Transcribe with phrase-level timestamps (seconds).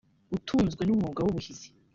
[0.37, 1.67] utunzwe n’umwuga w’ubuhizi